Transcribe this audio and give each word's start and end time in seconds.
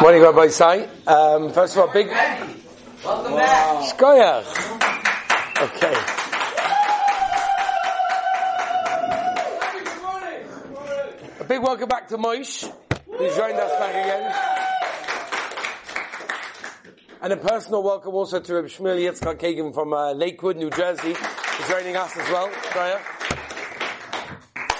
Morning, 0.00 0.22
Rabbi 0.22 0.48
Sai. 0.48 0.88
Um, 1.06 1.52
first 1.52 1.76
of 1.76 1.82
all, 1.82 1.92
big 1.92 2.08
Welcome 3.04 3.34
back. 3.34 3.94
Shkoyach. 3.94 4.46
Okay. 5.62 5.94
A 11.40 11.44
big 11.44 11.60
welcome 11.62 11.88
back 11.88 12.08
to 12.08 12.16
Moish, 12.16 12.72
who's 13.06 13.36
joined 13.36 13.58
us 13.58 13.70
back 13.78 13.90
again. 13.90 14.34
And 17.20 17.32
a 17.32 17.36
personal 17.36 17.82
welcome 17.82 18.14
also 18.14 18.40
to 18.40 18.54
Reb 18.54 18.64
Shmuel 18.66 18.98
Yitzchak 18.98 19.38
Kagan 19.38 19.74
from 19.74 19.92
uh, 19.92 20.12
Lakewood, 20.12 20.56
New 20.56 20.70
Jersey, 20.70 21.14
who's 21.14 21.68
joining 21.68 21.96
us 21.96 22.16
as 22.16 22.28
well. 22.30 22.48
Shkoyach. 22.48 23.11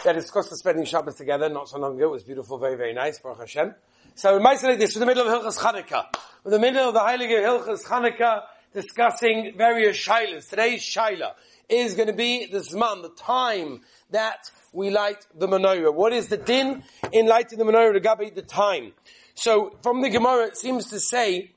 Yeah, 0.05 0.15
discussed 0.15 0.51
the 0.51 0.57
spending 0.57 0.85
Shabbos 0.85 1.15
together 1.15 1.49
not 1.49 1.69
so 1.69 1.79
long 1.79 1.97
ago. 1.97 2.09
It 2.09 2.11
was 2.11 2.25
beautiful, 2.25 2.59
very, 2.59 2.77
very 2.77 2.93
nice. 2.93 3.21
Baruch 3.21 3.39
Hashem. 3.39 3.73
So 4.17 4.37
we 4.37 4.43
might 4.43 4.59
say 4.59 4.75
this, 4.75 4.97
in 4.97 5.01
the 5.01 5.07
middle 5.07 5.29
of 5.29 5.45
Hilchas 5.45 5.59
Chanukah. 5.59 6.07
In 6.45 6.51
the 6.51 6.59
middle 6.59 6.89
of 6.89 6.95
the 6.95 6.99
Heilige 6.99 7.41
Hilchas 7.41 7.85
Chanukah 7.85 8.43
discussing 8.75 9.53
various 9.57 9.97
shilas. 9.97 10.51
Today's 10.51 10.83
shaila 10.83 11.35
is 11.69 11.95
going 11.95 12.09
to 12.09 12.15
be 12.15 12.47
the 12.47 12.59
Zman, 12.59 13.03
the 13.03 13.11
time 13.11 13.83
that 14.11 14.51
we 14.73 14.91
light 14.91 15.25
the 15.37 15.47
menorah. 15.47 15.95
What 15.95 16.13
is 16.13 16.27
the 16.27 16.37
din 16.37 16.83
in 17.13 17.29
lighting 17.29 17.61
the 17.61 17.65
menorah? 17.65 17.97
Regabe 17.97 18.35
the 18.35 18.43
time. 18.43 18.95
So 19.35 19.77
from 19.85 20.03
the 20.03 20.11
Gemara, 20.11 20.47
it 20.47 20.57
seems 20.57 20.91
to 20.91 20.99
say 20.99 21.53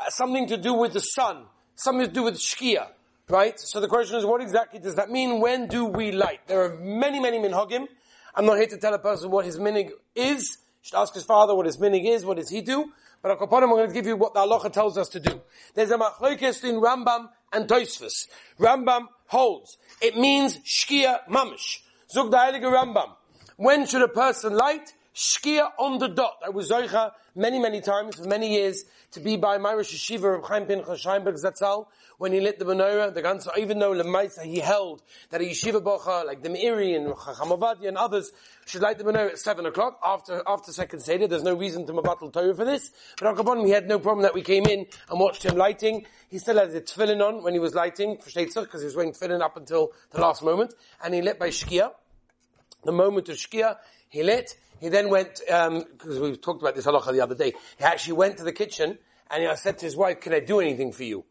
uh, 0.00 0.10
something 0.10 0.48
to 0.48 0.56
do 0.56 0.74
with 0.74 0.94
the 0.94 1.00
sun, 1.00 1.44
something 1.76 2.08
to 2.08 2.12
do 2.12 2.24
with 2.24 2.40
Shkia. 2.40 2.88
Right? 3.28 3.58
So 3.58 3.80
the 3.80 3.88
question 3.88 4.16
is, 4.16 4.26
what 4.26 4.42
exactly 4.42 4.80
does 4.80 4.96
that 4.96 5.10
mean? 5.10 5.40
When 5.40 5.66
do 5.66 5.86
we 5.86 6.12
light? 6.12 6.46
There 6.46 6.62
are 6.62 6.76
many, 6.76 7.20
many 7.20 7.38
minhagim. 7.38 7.86
I'm 8.34 8.44
not 8.44 8.58
here 8.58 8.66
to 8.66 8.76
tell 8.76 8.92
a 8.92 8.98
person 8.98 9.30
what 9.30 9.46
his 9.46 9.58
minig 9.58 9.90
is. 10.14 10.58
You 10.82 10.82
should 10.82 10.98
ask 10.98 11.14
his 11.14 11.24
father 11.24 11.54
what 11.54 11.64
his 11.64 11.78
minig 11.78 12.06
is, 12.06 12.24
what 12.24 12.36
does 12.36 12.50
he 12.50 12.60
do? 12.60 12.92
But 13.22 13.40
I'm 13.40 13.48
going 13.48 13.88
to 13.88 13.94
give 13.94 14.06
you 14.06 14.16
what 14.16 14.34
the 14.34 14.40
halacha 14.40 14.70
tells 14.70 14.98
us 14.98 15.08
to 15.10 15.20
do. 15.20 15.40
There's 15.74 15.90
a 15.90 15.96
machlokes 15.96 16.62
in 16.62 16.74
Rambam 16.74 17.30
and 17.54 17.66
Tosfos. 17.66 18.28
Rambam 18.60 19.06
holds. 19.28 19.78
It 20.02 20.18
means 20.18 20.58
shkia 20.58 21.20
mamish. 21.30 21.78
Zug 22.12 22.30
Rambam. 22.30 23.14
When 23.56 23.86
should 23.86 24.02
a 24.02 24.08
person 24.08 24.54
light? 24.54 24.92
Shkia 25.14 25.70
on 25.78 25.98
the 25.98 26.08
dot. 26.08 26.38
I 26.44 26.50
was 26.50 26.70
Zoicha 26.70 27.12
many, 27.36 27.60
many 27.60 27.80
times, 27.80 28.16
for 28.16 28.24
many 28.24 28.52
years, 28.52 28.84
to 29.12 29.20
be 29.20 29.36
by 29.36 29.58
my 29.58 29.72
Rosh 29.72 29.94
Yeshiva 29.94 30.38
of 30.38 30.44
Chaim 30.44 30.66
Pinchas 30.66 31.04
Scheinberg 31.04 31.40
Zatzal, 31.40 31.86
when 32.18 32.32
he 32.32 32.40
lit 32.40 32.58
the 32.58 32.64
menorah, 32.64 33.14
the 33.14 33.22
Gansa, 33.22 33.56
even 33.56 33.78
though 33.78 33.92
Lemaisa 33.92 34.42
he 34.42 34.58
held 34.58 35.02
that 35.30 35.40
a 35.40 35.44
Yeshiva 35.44 35.80
Bocha, 35.80 36.26
like 36.26 36.42
the 36.42 36.48
Meiri 36.48 36.96
and 36.96 37.14
Chacham 37.14 37.52
and 37.86 37.96
others, 37.96 38.32
should 38.66 38.82
light 38.82 38.98
the 38.98 39.04
menorah 39.04 39.30
at 39.30 39.38
7 39.38 39.64
o'clock, 39.66 40.00
after, 40.04 40.42
after 40.48 40.72
second 40.72 40.98
Seder, 40.98 41.28
there's 41.28 41.44
no 41.44 41.54
reason 41.54 41.86
to 41.86 41.92
Mabatal 41.92 42.32
Torah 42.32 42.52
for 42.52 42.64
this, 42.64 42.90
but 43.20 43.38
Al 43.38 43.62
we 43.62 43.70
had 43.70 43.86
no 43.86 44.00
problem 44.00 44.22
that 44.24 44.34
we 44.34 44.42
came 44.42 44.66
in 44.66 44.84
and 45.08 45.20
watched 45.20 45.44
him 45.44 45.56
lighting. 45.56 46.06
He 46.28 46.38
still 46.38 46.58
had 46.58 46.72
the 46.72 46.80
tefillin 46.80 47.24
on 47.24 47.44
when 47.44 47.52
he 47.52 47.60
was 47.60 47.74
lighting, 47.74 48.18
for 48.18 48.30
because 48.32 48.80
he 48.80 48.84
was 48.84 48.96
wearing 48.96 49.12
tefillin 49.12 49.42
up 49.42 49.56
until 49.56 49.92
the 50.10 50.20
last 50.20 50.42
moment, 50.42 50.74
and 51.04 51.14
he 51.14 51.22
lit 51.22 51.38
by 51.38 51.50
Shkia. 51.50 51.92
The 52.84 52.92
moment 52.92 53.28
of 53.28 53.36
Shkia, 53.36 53.76
he 54.08 54.22
lit, 54.22 54.56
he 54.80 54.88
then 54.88 55.08
went, 55.08 55.40
because 55.46 56.16
um, 56.16 56.20
we 56.20 56.36
talked 56.36 56.60
about 56.62 56.74
this 56.74 56.86
halacha 56.86 57.12
the 57.12 57.20
other 57.20 57.34
day, 57.34 57.52
he 57.78 57.84
actually 57.84 58.14
went 58.14 58.36
to 58.38 58.44
the 58.44 58.52
kitchen 58.52 58.98
and 59.30 59.42
he 59.42 59.56
said 59.56 59.78
to 59.78 59.86
his 59.86 59.96
wife, 59.96 60.20
can 60.20 60.34
I 60.34 60.40
do 60.40 60.60
anything 60.60 60.92
for 60.92 61.04
you? 61.04 61.24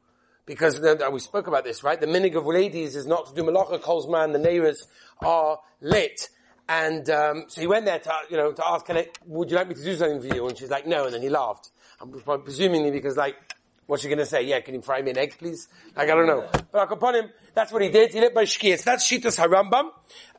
Because 0.45 0.79
we 0.79 1.19
spoke 1.19 1.47
about 1.47 1.63
this, 1.63 1.83
right? 1.83 1.99
The 1.99 2.07
minig 2.07 2.35
of 2.35 2.45
ladies 2.45 2.95
is 2.95 3.05
not 3.05 3.27
to 3.27 3.35
do 3.35 3.43
malacha, 3.43 3.81
calls 3.81 4.09
man, 4.09 4.31
the 4.33 4.39
neighbors 4.39 4.87
are 5.21 5.59
lit. 5.79 6.29
And 6.67 7.09
um, 7.09 7.45
so 7.47 7.61
he 7.61 7.67
went 7.67 7.85
there 7.85 7.99
to, 7.99 8.13
you 8.29 8.37
know, 8.37 8.51
to 8.51 8.67
ask, 8.67 8.85
can 8.85 8.97
I, 8.97 9.07
would 9.25 9.51
you 9.51 9.55
like 9.55 9.69
me 9.69 9.75
to 9.75 9.83
do 9.83 9.95
something 9.95 10.21
for 10.21 10.35
you? 10.35 10.47
And 10.47 10.57
she's 10.57 10.69
like, 10.69 10.87
no, 10.87 11.05
and 11.05 11.13
then 11.13 11.21
he 11.21 11.29
laughed. 11.29 11.71
I'm 12.01 12.11
presumingly 12.11 12.91
because 12.91 13.15
like, 13.15 13.35
What's 13.85 14.03
she 14.03 14.09
gonna 14.09 14.25
say? 14.25 14.43
Yeah, 14.43 14.61
can 14.61 14.75
you 14.75 14.81
fry 14.81 15.01
me 15.01 15.11
an 15.11 15.17
egg, 15.17 15.35
please? 15.37 15.67
Like, 15.95 16.09
I 16.09 16.15
don't 16.15 16.27
know. 16.27 16.47
But 16.71 16.91
upon 16.91 17.15
him, 17.15 17.29
that's 17.53 17.71
what 17.71 17.81
he 17.81 17.89
did. 17.89 18.13
He 18.13 18.19
lit 18.19 18.33
by 18.33 18.43
shkiyas. 18.45 18.83
That's 18.83 19.09
Shitas 19.09 19.37
Harambam, 19.37 19.89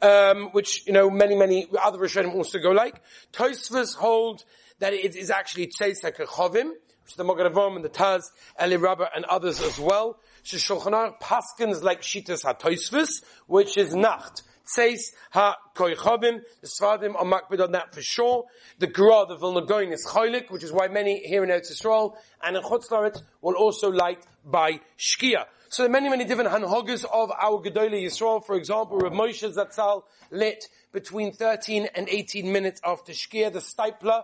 um, 0.02 0.48
which, 0.52 0.86
you 0.86 0.92
know, 0.92 1.10
many, 1.10 1.36
many 1.36 1.68
other 1.82 1.98
Rishonim 1.98 2.34
also 2.34 2.58
go 2.58 2.70
like. 2.70 3.00
Tosfos 3.32 3.96
hold 3.96 4.44
that 4.78 4.94
it 4.94 5.14
is 5.14 5.30
actually 5.30 5.68
Tzeis 5.68 6.02
HaKechovim, 6.02 6.70
which 6.70 7.10
is 7.10 7.16
the 7.16 7.24
Mogadavom 7.24 7.76
and 7.76 7.84
the 7.84 7.90
Taz, 7.90 8.22
Eli 8.62 8.76
Rabba 8.76 9.08
and 9.14 9.24
others 9.26 9.60
as 9.60 9.78
well. 9.78 10.18
Shulchan 10.44 11.18
Paskins 11.20 11.82
like 11.82 12.00
Shitas 12.00 12.44
HaTosfos, 12.44 13.22
which 13.46 13.76
is 13.76 13.94
Nacht. 13.94 14.42
Tzeis 14.66 15.12
ha-koichovim. 15.30 16.40
The 16.60 16.66
Sfadim 16.66 17.14
are 17.16 17.24
makbid 17.24 17.62
on 17.62 17.72
that 17.72 17.94
for 17.94 18.02
sure. 18.02 18.44
The 18.78 18.86
Gra, 18.86 19.26
the 19.28 19.36
Vilna 19.36 19.66
Gaon 19.66 19.92
is 19.92 20.06
cholik, 20.06 20.50
which 20.50 20.62
is 20.62 20.72
why 20.72 20.88
many 20.88 21.20
here 21.26 21.44
in 21.44 21.50
Eretz 21.50 21.72
Yisrael 21.72 22.14
and 22.42 22.56
in 22.56 22.62
Chutz 22.62 23.22
will 23.40 23.54
also 23.54 23.90
light 23.90 24.24
by 24.44 24.80
Shkia. 24.98 25.46
So 25.68 25.82
there 25.82 25.90
are 25.90 25.92
many, 25.92 26.08
many 26.08 26.24
different 26.24 26.50
hanhogas 26.50 27.04
of 27.04 27.32
our 27.32 27.60
Gedolei 27.60 28.04
Yisrael. 28.04 28.44
For 28.44 28.54
example, 28.54 28.98
Rav 28.98 29.12
Moshe 29.12 29.52
Zatzal 29.52 30.04
lit 30.30 30.68
between 30.92 31.32
13 31.32 31.88
and 31.94 32.08
18 32.08 32.52
minutes 32.52 32.80
after 32.84 33.12
Shkia. 33.12 33.52
The 33.52 33.58
Steipler 33.58 34.22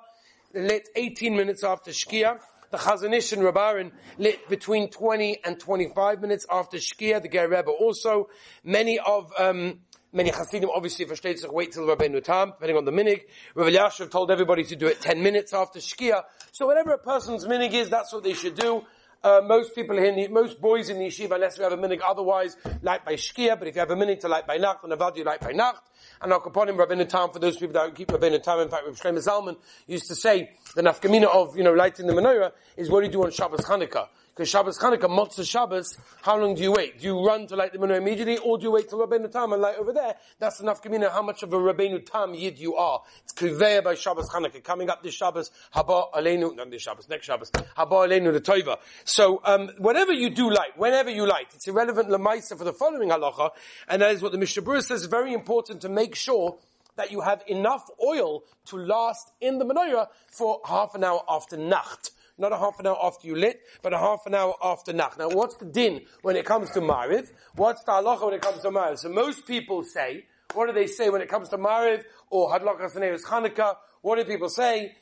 lit 0.55 0.89
18 0.95 1.37
minutes 1.37 1.65
after 1.65 1.91
Shkia. 1.91 2.39
The 2.71 2.79
Chazon 2.79 3.13
Ish 3.13 3.33
and 3.33 3.43
Rabarin 3.43 3.91
lit 4.17 4.49
between 4.49 4.91
20 4.91 5.41
and 5.45 5.59
25 5.59 6.21
minutes 6.21 6.47
after 6.49 6.77
Shkia. 6.77 7.21
The 7.21 7.29
Ger 7.29 7.49
Rebbe 7.49 7.71
also. 7.71 8.29
Many 8.63 9.01
of, 9.01 9.33
um, 9.37 9.81
Many 10.13 10.31
Hasidim 10.31 10.69
obviously 10.71 11.07
versteht 11.07 11.39
sich 11.39 11.53
wait 11.53 11.71
till 11.71 11.87
Rabbeinu 11.87 12.21
Tam, 12.25 12.51
depending 12.51 12.77
on 12.77 12.85
the 12.85 12.91
minig. 12.91 13.23
Rav 13.55 13.69
Yashav 13.69 14.11
told 14.11 14.33
everybody 14.33 14.65
to 14.65 14.75
do 14.75 14.89
it 14.89 15.01
10 15.01 15.23
minutes 15.23 15.55
after 15.55 15.79
Shkia. 15.79 16.25
So 16.51 16.67
whatever 16.67 16.91
a 16.91 16.99
person's 16.99 17.47
minig 17.47 17.75
is, 17.75 17.91
that's 17.91 18.13
what 18.13 18.25
they 18.25 18.33
should 18.33 18.57
do. 18.57 18.83
Uh, 19.23 19.41
most 19.45 19.73
people 19.73 19.97
here, 19.97 20.29
most 20.29 20.61
boys 20.61 20.89
in 20.89 20.99
the 20.99 21.07
yeshiva, 21.07 21.33
unless 21.33 21.59
we 21.59 21.63
have 21.63 21.75
a 21.75 21.77
minig 21.77 22.01
otherwise, 22.05 22.57
light 22.83 23.05
by 23.05 23.13
Shkia, 23.13 23.57
but 23.57 23.69
if 23.69 23.77
you 23.77 23.81
have 23.81 23.91
a 23.91 23.95
minig 23.95 24.19
to 24.19 24.27
light 24.27 24.49
by 24.49 24.57
Nacht, 24.57 24.83
then 24.83 24.99
Avad 24.99 25.17
you 25.17 25.23
light 25.23 25.41
by 25.41 25.53
Nacht. 25.53 25.89
And 26.21 26.33
Al 26.33 26.41
Kaponim, 26.41 26.77
Rabbeinu 26.77 27.09
Tam, 27.09 27.31
for 27.31 27.39
those 27.39 27.57
people 27.59 27.75
that 27.75 27.95
keep 27.95 28.09
Rabbeinu 28.09 28.43
Tam, 28.43 28.59
in 28.59 28.69
fact, 28.69 28.87
Rabbi 28.87 28.97
Shlomo 28.97 29.25
Zalman 29.25 29.57
used 29.87 30.09
to 30.09 30.17
say, 30.17 30.51
the 30.75 30.83
nafkamina 30.83 31.27
of, 31.27 31.57
you 31.57 31.63
know, 31.63 31.73
lighting 31.73 32.09
the 32.09 32.15
menorah 32.15 32.51
is 32.77 32.91
what 32.91 33.01
do 33.01 33.07
you 33.07 33.13
do 33.13 33.23
on 33.23 33.31
Shabbos 33.31 33.61
Chanukah. 33.61 34.09
Because 34.41 34.53
Shabbos 34.53 34.79
Chanukah, 34.79 35.01
Motzah 35.01 35.47
Shabbos, 35.47 35.99
how 36.23 36.39
long 36.39 36.55
do 36.55 36.63
you 36.63 36.73
wait? 36.73 36.99
Do 36.99 37.05
you 37.05 37.23
run 37.23 37.47
to 37.49 37.57
light 37.57 37.75
the 37.75 37.79
menorah 37.79 37.99
immediately, 37.99 38.39
or 38.39 38.57
do 38.57 38.65
you 38.65 38.71
wait 38.71 38.89
till 38.89 38.99
Rabbeinu 38.99 39.31
Tam 39.31 39.53
and 39.53 39.61
light 39.61 39.77
over 39.77 39.93
there? 39.93 40.15
That's 40.39 40.61
enough 40.61 40.83
Kamina 40.83 41.13
how 41.13 41.21
much 41.21 41.43
of 41.43 41.53
a 41.53 41.59
Rabbeinu 41.59 42.11
Tam 42.11 42.33
yid 42.33 42.59
you 42.59 42.75
are. 42.75 43.03
It's 43.23 43.35
Kriveya 43.35 43.85
by 43.85 43.97
Shabbos 43.97 44.31
Chanukah. 44.31 44.65
Coming 44.65 44.89
up 44.89 45.03
this 45.03 45.13
Shabbos, 45.13 45.51
Haba 45.75 46.11
Aleinu, 46.13 46.57
not 46.57 46.71
this 46.71 46.81
Shabbos, 46.81 47.07
next 47.11 47.27
Shabbos, 47.27 47.51
Haba 47.51 48.09
Aleinu 48.09 48.33
the 48.33 48.41
Toiva. 48.41 48.79
So, 49.05 49.43
um, 49.45 49.73
whatever 49.77 50.15
you 50.15 50.31
do 50.31 50.51
light, 50.51 50.79
whenever 50.79 51.11
you 51.11 51.27
light, 51.27 51.49
it's 51.55 51.69
irrelevant 51.69 52.09
Lamaisa 52.09 52.57
for 52.57 52.65
the 52.65 52.73
following 52.73 53.11
halacha, 53.11 53.51
and 53.89 54.01
that 54.01 54.15
is 54.15 54.23
what 54.23 54.33
the 54.33 54.39
Mishnah 54.39 54.63
Berurah 54.63 54.83
says, 54.83 55.05
very 55.05 55.35
important 55.35 55.83
to 55.83 55.91
make 55.91 56.15
sure 56.15 56.57
that 56.97 57.13
you 57.13 57.21
have 57.21 57.43
enough 57.47 57.91
oil 58.03 58.45
to 58.69 58.79
last 58.79 59.33
in 59.43 59.59
the 59.59 59.67
menorah 59.67 60.07
for 60.29 60.63
half 60.65 60.95
an 60.95 61.05
hour 61.05 61.23
after 61.29 61.59
Nacht 61.59 62.13
not 62.41 62.53
a 62.53 62.59
half 62.59 62.81
an 62.81 62.87
hour 62.87 62.99
after 63.03 63.27
you 63.27 63.37
lit, 63.37 63.61
but 63.83 63.93
a 63.93 63.99
half 63.99 64.27
an 64.27 64.35
hour 64.35 64.55
after 64.63 64.93
nach. 64.93 65.19
Now, 65.19 65.29
what's 65.29 65.57
the 65.57 65.67
din 65.67 66.03
when 66.23 66.37
it 66.37 66.45
comes 66.45 66.71
to 66.71 66.81
Mariv? 66.81 67.31
What's 67.55 67.85
the 67.85 67.93
halacha 67.93 68.25
when 68.25 68.35
it 68.35 68.43
comes 68.43 68.63
to 68.63 68.71
Mariv? 68.71 68.99
So 68.99 69.09
most 69.09 69.47
people 69.47 69.85
say, 69.85 70.25
what 70.55 70.67
do 70.67 70.73
they 70.73 70.87
say 70.87 71.11
when 71.11 71.21
it 71.21 71.29
comes 71.29 71.49
to 71.51 71.59
Mariv 71.59 72.05
or 72.31 72.51
Hadlakas 72.51 72.97
Nevis 72.97 73.25
Chanukah? 73.25 73.77
What 74.03 74.17
do 74.17 74.25
people 74.25 74.49
say? 74.49 74.97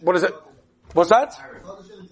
What 0.00 0.16
is 0.16 0.22
it? 0.22 0.34
What's 0.92 1.10
that? 1.10 1.34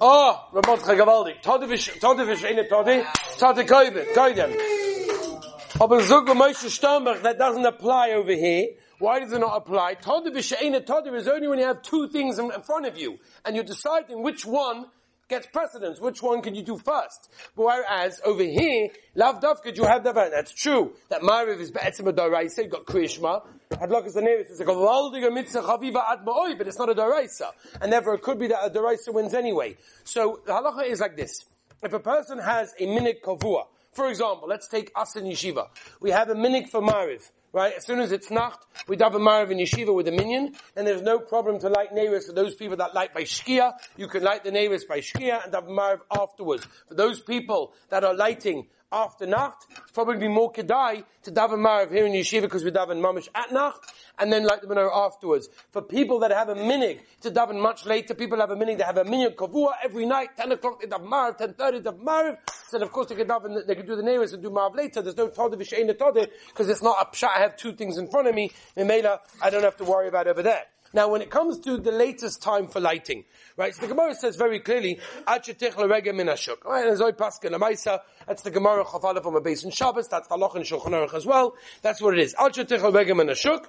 Oh, 0.01 0.49
Ramot 0.53 0.79
Chagavaldi. 0.81 1.43
Todivish, 1.43 1.99
Todivish, 1.99 2.45
it 2.45 2.69
Todi? 2.69 3.03
Todi 3.39 3.65
Koivet, 3.65 4.13
Koidem. 4.13 5.81
Aber 5.81 6.01
Zug 6.01 6.27
Moshe 6.29 6.69
Sternbuch, 6.69 7.23
that 7.23 7.39
doesn't 7.39 7.65
apply 7.65 8.11
over 8.11 8.33
here. 8.33 8.69
Why 8.99 9.21
does 9.21 9.33
it 9.33 9.41
not 9.41 9.57
apply? 9.57 9.97
Tadav 9.97 10.27
Tadav 10.27 11.15
is 11.15 11.29
only 11.29 11.49
when 11.49 11.59
you 11.59 11.67
have 11.67 11.83
two 11.83 12.09
things 12.09 12.39
in 12.39 12.51
front 12.63 12.87
of 12.87 12.97
you, 12.97 13.19
and 13.45 13.55
you're 13.55 13.65
deciding 13.65 14.23
which 14.23 14.47
one 14.47 14.87
gets 15.29 15.47
precedence. 15.47 16.01
Which 16.01 16.23
one 16.23 16.41
can 16.43 16.55
you 16.55 16.63
do 16.63 16.79
first? 16.79 17.31
Whereas 17.55 18.21
over 18.25 18.43
here, 18.43 18.89
Lav 19.15 19.41
Dafka, 19.41 19.77
you 19.77 19.85
have 19.85 20.05
that. 20.05 20.15
That's 20.15 20.53
true. 20.53 20.95
That 21.09 21.23
Mariv 21.23 21.61
is 21.61 21.71
Be'etzim 21.71 22.11
Doraisa, 22.13 22.59
you've 22.63 22.71
got 22.71 22.87
Krishma. 22.87 23.43
Hadlok 23.73 24.07
is 24.07 24.15
the 24.15 24.23
nearest. 24.23 24.51
It's 24.51 24.61
like 24.61 24.69
a 24.69 24.73
Valdiga 24.73 25.33
Mitzvah 25.33 25.63
Chaviva 25.63 26.03
Ad 26.09 26.25
Ma'oi, 26.25 26.57
but 26.57 26.69
it's 26.69 26.79
not 26.79 26.89
a 26.89 26.95
Doraisa. 26.95 27.51
And 27.81 27.93
therefore 27.93 28.15
it 28.15 28.23
could 28.23 28.39
be 28.39 28.47
that 28.49 28.65
a 28.65 28.71
Doraisa 28.71 29.13
wins 29.13 29.35
anyway. 29.35 29.77
So 30.05 30.41
the 30.47 30.53
halacha 30.53 30.87
is 30.87 31.01
like 31.01 31.17
this. 31.17 31.45
If 31.83 31.93
a 31.93 32.01
person 32.01 32.39
has 32.39 32.73
a 32.79 32.87
minik 32.87 33.21
kavua, 33.23 33.65
for 33.93 34.09
example, 34.09 34.49
let's 34.49 34.69
take 34.69 34.93
us 34.95 35.17
in 35.17 35.25
yeshiva. 35.25 35.69
We 36.01 36.11
have 36.11 36.31
a 36.31 36.35
minik 36.35 36.69
for 36.69 36.81
Mariv 36.81 37.29
right? 37.57 37.73
As 37.73 37.87
soon 37.87 38.01
as 38.01 38.13
it's 38.13 38.31
Nacht, 38.31 38.67
we 38.87 38.99
daven 38.99 39.23
Mariv 39.23 39.51
in 39.51 39.57
Yeshiva 39.57 39.93
with 39.95 40.07
a 40.09 40.13
minyan, 40.13 40.55
and 40.77 40.87
there's 40.87 41.01
no 41.01 41.19
problem 41.19 41.59
to 41.61 41.71
light 41.71 41.95
neighbors 41.95 42.27
for 42.27 42.35
those 42.35 42.55
people 42.55 42.77
that 42.77 42.95
light 42.95 43.15
by 43.15 43.23
Shkia. 43.23 43.73
You 43.97 44.09
can 44.09 44.23
light 44.23 44.45
the 44.45 44.51
neighbors 44.51 44.85
by 44.85 44.99
Shkia 44.99 45.43
and 45.43 45.55
daven 45.55 45.71
Mariv 45.71 46.01
afterwards. 46.15 46.67
For 46.87 46.95
those 46.95 47.19
people 47.19 47.73
that 47.89 48.05
are 48.05 48.13
lighting 48.13 48.67
after 48.93 49.27
Nacht. 49.27 49.67
It's 49.71 49.93
probably 49.93 50.29
more 50.29 50.53
Kedai 50.53 51.05
to 51.23 51.33
daven 51.33 51.59
Marav 51.59 51.91
here 51.91 52.07
in 52.07 52.13
Yeshiva 52.13 52.43
because 52.43 52.65
we 52.65 52.71
daven 52.71 53.01
Mamish 53.01 53.29
at 53.35 53.53
Nacht 53.53 53.93
and 54.19 54.33
then 54.33 54.45
light 54.45 54.63
the 54.63 54.69
menorah 54.69 55.07
afterwards. 55.07 55.49
For 55.71 55.83
people 55.83 56.21
that 56.21 56.31
have 56.31 56.49
a 56.49 56.55
minig 56.55 57.01
to 57.23 57.31
daven 57.31 57.61
much 57.61 57.85
later, 57.85 58.15
people 58.15 58.39
have 58.39 58.51
a 58.51 58.57
minig, 58.57 58.79
they 58.79 58.85
have 58.85 58.99
a 58.99 59.05
minig 59.05 59.35
kavua 59.35 59.73
every 59.83 60.07
night, 60.07 60.31
10 60.37 60.53
o'clock 60.53 60.81
they 60.81 60.87
daven 60.87 61.09
Marav, 61.09 61.39
10.30 61.39 61.57
they 61.57 61.91
daven 61.91 62.05
Marav. 62.05 62.39
So 62.69 62.79
of 62.81 62.93
course 62.93 63.09
they 63.09 63.15
can 63.17 63.29
daven, 63.29 63.67
they 63.67 63.75
can 63.75 63.87
do 63.87 63.97
the 63.97 64.03
neighbors 64.03 64.33
and 64.33 64.43
do 64.43 64.51
Marav 64.51 64.77
later. 64.77 65.03
There's 65.03 65.17
no 65.17 65.29
V'Shein 65.29 65.91
Todeh 65.97 66.29
because 66.49 66.69
it's 66.69 66.83
not 66.83 66.97
a 67.01 67.15
pshat. 67.15 67.29
I 67.37 67.41
have 67.41 67.57
two 67.57 67.73
things 67.73 67.99
in 67.99 68.09
front 68.09 68.29
of 68.29 68.35
me. 68.35 68.53
in 68.77 68.87
Mimela, 68.87 69.21
I 69.43 69.51
don't 69.51 69.63
have 69.63 69.77
to 69.79 69.85
worry 69.85 70.09
about 70.09 70.27
over 70.27 70.43
there. 70.43 70.65
Now, 70.93 71.09
when 71.09 71.23
it 71.23 71.31
comes 71.31 71.59
to 71.61 71.77
the 71.79 71.93
latest 71.93 72.43
time 72.43 72.69
for 72.69 72.81
lighting, 72.81 73.25
right? 73.57 73.75
So 73.75 73.83
the 73.83 73.89
Gemara 73.89 74.15
says 74.15 74.37
very 74.37 74.61
clearly, 74.61 75.01
"Achetich 75.27 75.77
l'regem 75.77 76.17
min 76.17 76.27
hashuk." 76.29 76.65
Right? 76.65 76.87
And 76.87 76.99
Zoy 76.99 77.13
Paskin 77.13 77.51
Amaisa. 77.51 78.01
That's 78.27 78.43
the 78.43 78.51
Gemara 78.51 78.85
Chafala 78.85 79.23
from 79.23 79.37
a 79.37 79.41
base 79.41 79.65
in 79.65 79.71
Shabbos. 79.71 80.09
That's 80.09 80.29
the 80.29 80.37
Loch 80.37 80.57
in 80.57 80.63
Shulchan 80.63 80.91
Aruch 80.91 81.15
as 81.15 81.27
well. 81.27 81.55
That's 81.83 82.01
what 82.01 82.15
it 82.15 82.21
is. 82.21 82.35
Achetich 82.35 82.83
l'regem 82.83 83.17
min 83.17 83.29
hashuk. 83.29 83.67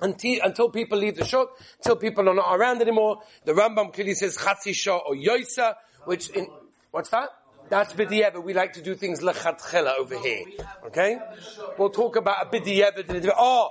Until, 0.00 0.40
until 0.42 0.70
people 0.70 0.98
leave 0.98 1.16
the 1.16 1.24
shuk, 1.24 1.56
until 1.78 1.94
people 1.94 2.28
are 2.28 2.34
not 2.34 2.56
around 2.56 2.80
anymore. 2.80 3.20
The 3.44 3.52
Rambam 3.52 3.92
clearly 3.92 4.14
says 4.14 4.36
Chatzi 4.36 4.74
Shah 4.74 4.96
or 4.96 5.14
Yoisa, 5.14 5.76
which 6.06 6.30
in, 6.30 6.48
what's 6.90 7.10
that? 7.10 7.28
That's 7.68 7.92
bidiyeva. 7.92 8.42
We 8.42 8.52
like 8.52 8.72
to 8.72 8.82
do 8.82 8.94
things 8.96 9.20
lechatchela 9.20 9.98
over 9.98 10.18
here. 10.18 10.44
Okay? 10.86 11.18
We'll 11.78 11.90
talk 11.90 12.16
about 12.16 12.46
a 12.46 12.50
bidiyeva. 12.50 13.30
Oh, 13.36 13.70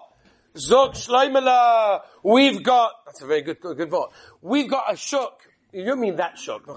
Zog 0.57 0.95
Shleimela, 0.95 2.01
we've 2.23 2.61
got, 2.61 2.91
that's 3.05 3.21
a 3.21 3.25
very 3.25 3.41
good, 3.41 3.61
good, 3.61 3.77
good 3.77 3.89
thought. 3.89 4.11
We've 4.41 4.69
got 4.69 4.91
a 4.91 4.97
shuk. 4.97 5.39
You 5.71 5.85
don't 5.85 6.01
mean 6.01 6.17
that 6.17 6.37
shuk. 6.37 6.67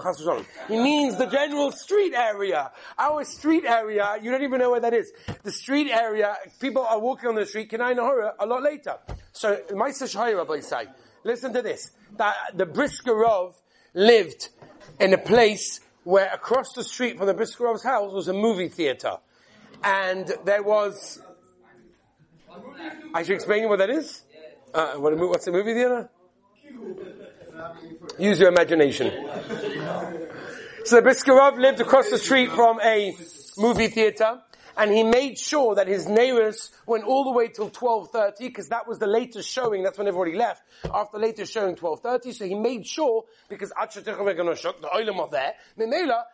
He 0.69 0.79
means 0.79 1.17
the 1.17 1.25
general 1.25 1.71
street 1.71 2.13
area. 2.13 2.71
Our 2.97 3.25
street 3.25 3.65
area, 3.65 4.17
you 4.21 4.31
don't 4.31 4.43
even 4.43 4.59
know 4.59 4.71
where 4.71 4.79
that 4.79 4.93
is. 4.93 5.11
The 5.43 5.51
street 5.51 5.91
area, 5.91 6.37
people 6.61 6.83
are 6.83 6.99
walking 6.99 7.27
on 7.27 7.35
the 7.35 7.45
street, 7.45 7.69
Kenai 7.69 7.93
Nahura, 7.95 8.31
a 8.39 8.45
lot 8.45 8.63
later. 8.63 8.95
So, 9.33 9.57
Maisa 9.71 10.03
Shahira, 10.03 10.63
say, 10.63 10.85
listen 11.25 11.51
to 11.51 11.61
this. 11.61 11.91
That 12.15 12.35
the 12.53 12.65
Briskerov 12.65 13.55
lived 13.93 14.47
in 15.01 15.13
a 15.13 15.17
place 15.17 15.81
where 16.05 16.31
across 16.33 16.71
the 16.73 16.83
street 16.83 17.17
from 17.17 17.27
the 17.27 17.33
Briskerov's 17.33 17.83
house 17.83 18.13
was 18.13 18.29
a 18.29 18.33
movie 18.33 18.69
theater. 18.69 19.17
And 19.83 20.31
there 20.45 20.63
was 20.63 21.21
I 23.13 23.23
should 23.23 23.35
explain 23.35 23.63
you 23.63 23.69
what 23.69 23.79
that 23.79 23.89
is? 23.89 24.23
Uh, 24.73 24.95
what, 24.95 25.17
what's 25.17 25.45
the 25.45 25.51
movie 25.51 25.73
theater? 25.73 26.09
Use 28.19 28.39
your 28.39 28.49
imagination. 28.49 29.11
So 30.85 31.01
Briskerov 31.01 31.57
lived 31.57 31.81
across 31.81 32.09
the 32.09 32.17
street 32.17 32.51
from 32.51 32.79
a 32.81 33.15
movie 33.57 33.87
theater, 33.87 34.41
and 34.77 34.91
he 34.91 35.03
made 35.03 35.37
sure 35.37 35.75
that 35.75 35.87
his 35.87 36.07
neighbors 36.07 36.71
went 36.85 37.05
all 37.05 37.23
the 37.23 37.31
way 37.31 37.47
till 37.47 37.69
12.30, 37.69 38.39
because 38.39 38.69
that 38.69 38.87
was 38.87 38.99
the 38.99 39.07
latest 39.07 39.49
showing, 39.49 39.83
that's 39.83 39.97
when 39.97 40.07
everybody 40.07 40.35
left, 40.37 40.61
after 40.93 41.17
the 41.17 41.25
latest 41.25 41.53
showing 41.53 41.75
12.30, 41.75 42.33
so 42.33 42.45
he 42.45 42.55
made 42.55 42.85
sure, 42.85 43.23
because 43.49 43.69
the 43.69 44.89
oilam 44.93 45.19
of 45.19 45.31
there, 45.31 45.53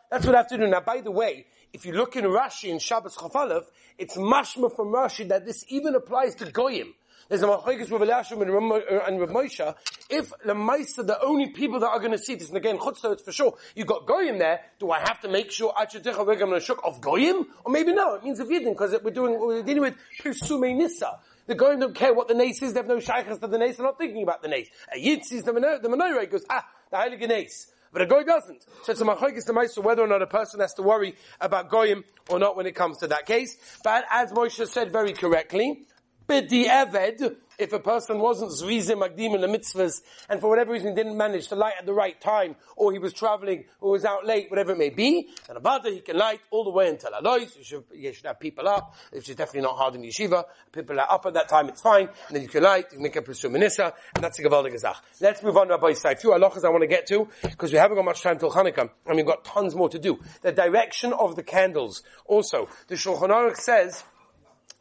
that's 0.09 0.25
what 0.25 0.35
I 0.35 0.39
have 0.39 0.47
to 0.47 0.57
do. 0.57 0.67
Now 0.67 0.81
by 0.81 1.01
the 1.01 1.11
way, 1.11 1.45
if 1.73 1.85
you 1.85 1.93
look 1.93 2.15
in 2.15 2.25
Rashi 2.25 2.69
in 2.69 2.79
Shabbos 2.79 3.15
Chafalev, 3.15 3.63
it's 3.97 4.17
mashma 4.17 4.75
from 4.75 4.87
Rashi 4.87 5.27
that 5.29 5.45
this 5.45 5.65
even 5.69 5.95
applies 5.95 6.35
to 6.35 6.45
Goyim. 6.51 6.93
There's 7.29 7.43
a 7.43 7.47
machlekes 7.47 7.89
with 7.89 8.01
Elyashiv 8.01 8.41
and 8.41 9.19
Rav 9.21 9.29
Moshe. 9.29 9.75
If 10.09 10.33
the 10.43 10.53
Maisa, 10.53 11.07
the 11.07 11.17
only 11.23 11.51
people 11.51 11.79
that 11.79 11.87
are 11.87 11.99
going 11.99 12.11
to 12.11 12.17
see 12.17 12.35
this, 12.35 12.49
and 12.49 12.57
again, 12.57 12.77
chutzah, 12.77 13.13
it's 13.13 13.23
for 13.23 13.31
sure. 13.31 13.57
You 13.73 13.85
got 13.85 14.05
Goyim 14.05 14.37
there. 14.37 14.59
Do 14.79 14.91
I 14.91 14.99
have 14.99 15.21
to 15.21 15.29
make 15.29 15.49
sure 15.49 15.71
Achatecha 15.71 16.25
Regam 16.25 16.59
Shuk 16.61 16.81
of 16.83 16.99
Goyim? 16.99 17.45
Or 17.63 17.71
maybe 17.71 17.93
no, 17.93 18.15
it 18.15 18.25
means 18.25 18.41
of 18.41 18.49
Yidden, 18.49 18.71
because 18.71 18.97
we're 19.01 19.11
doing, 19.11 19.39
we're 19.39 19.63
dealing 19.63 19.83
with 19.83 19.95
Pirsume 20.21 20.75
Nissa. 20.75 21.19
The 21.47 21.55
Goyim 21.55 21.79
don't 21.79 21.95
care 21.95 22.13
what 22.13 22.27
the 22.27 22.33
nace 22.33 22.61
is, 22.61 22.73
they 22.73 22.79
have 22.79 22.87
no 22.87 22.99
shaykhs 22.99 23.39
to 23.39 23.47
the 23.47 23.57
nace, 23.57 23.77
they're 23.77 23.85
not 23.85 23.97
thinking 23.97 24.23
about 24.23 24.41
the 24.41 24.49
nace. 24.49 24.67
A 24.93 24.99
Yid 24.99 25.23
sees 25.23 25.43
the 25.43 25.53
menorah, 25.53 26.29
goes, 26.29 26.43
ah, 26.49 26.67
the 26.91 26.97
Heilige 26.97 27.29
Nace. 27.29 27.67
But 27.91 28.01
a 28.03 28.05
goy 28.05 28.23
doesn't. 28.23 28.65
So 28.83 28.91
it's 28.91 29.01
a 29.01 29.05
machlokes 29.05 29.45
the 29.45 29.53
ma'aser 29.53 29.83
whether 29.83 30.01
or 30.01 30.07
not 30.07 30.21
a 30.21 30.27
person 30.27 30.59
has 30.61 30.73
to 30.75 30.81
worry 30.81 31.15
about 31.39 31.69
goyim 31.69 32.03
or 32.29 32.39
not 32.39 32.55
when 32.55 32.65
it 32.65 32.75
comes 32.75 32.99
to 32.99 33.07
that 33.07 33.25
case. 33.25 33.57
But 33.83 34.05
as 34.09 34.31
Moshe 34.31 34.65
said 34.67 34.91
very 34.91 35.13
correctly, 35.13 35.85
b'di 36.27 36.67
eved, 36.67 37.35
if 37.61 37.73
a 37.73 37.79
person 37.79 38.19
wasn't 38.19 38.51
zrizim 38.51 39.01
magdim 39.01 39.35
in 39.35 39.41
the 39.41 39.47
mitzvahs, 39.47 40.01
and 40.29 40.41
for 40.41 40.49
whatever 40.49 40.71
reason 40.71 40.95
didn't 40.95 41.15
manage 41.15 41.47
to 41.49 41.55
light 41.55 41.73
at 41.79 41.85
the 41.85 41.93
right 41.93 42.19
time, 42.19 42.55
or 42.75 42.91
he 42.91 42.99
was 42.99 43.13
traveling, 43.13 43.65
or 43.79 43.91
was 43.91 44.05
out 44.05 44.25
late, 44.25 44.49
whatever 44.49 44.71
it 44.71 44.77
may 44.77 44.89
be, 44.89 45.29
and 45.47 45.57
about 45.57 45.85
he 45.85 46.01
can 46.01 46.17
light 46.17 46.41
all 46.49 46.63
the 46.63 46.71
way 46.71 46.89
until 46.89 47.11
alois. 47.17 47.55
You 47.57 47.63
should, 47.63 47.83
you 47.93 48.13
should 48.13 48.25
have 48.25 48.39
people 48.39 48.67
up, 48.67 48.95
is 49.11 49.25
definitely 49.27 49.61
not 49.61 49.77
hard 49.77 49.95
in 49.95 50.01
yeshiva. 50.01 50.43
People 50.71 50.99
are 50.99 51.11
up 51.11 51.25
at 51.25 51.33
that 51.33 51.49
time, 51.49 51.69
it's 51.69 51.81
fine, 51.81 52.09
and 52.27 52.35
then 52.35 52.41
you 52.41 52.49
can 52.49 52.63
light, 52.63 52.85
you 52.91 52.97
can 52.97 53.03
make 53.03 53.15
a 53.15 53.21
pursuit 53.21 53.51
minissa, 53.51 53.93
and 54.15 54.23
that's 54.23 54.39
a 54.39 54.43
gavaldig 54.43 54.73
gazach. 54.73 54.95
Let's 55.19 55.43
move 55.43 55.57
on 55.57 55.67
to 55.67 55.73
Rabbi 55.73 55.91
Yisai. 55.91 56.13
A 56.13 56.15
few 56.15 56.31
halachas 56.31 56.65
I 56.65 56.69
want 56.69 56.81
to 56.81 56.87
get 56.87 57.05
to, 57.07 57.27
because 57.43 57.71
we 57.71 57.77
haven't 57.77 57.97
got 57.97 58.05
much 58.05 58.21
time 58.21 58.39
till 58.39 58.51
Hanukkah, 58.51 58.89
and 59.05 59.15
we've 59.15 59.25
got 59.25 59.45
tons 59.45 59.75
more 59.75 59.89
to 59.89 59.99
do. 59.99 60.19
The 60.41 60.51
direction 60.51 61.13
of 61.13 61.35
the 61.35 61.43
candles. 61.43 62.03
Also, 62.25 62.67
the 62.87 62.95
Shulchan 62.95 63.29
Aruch 63.29 63.57
says, 63.57 64.03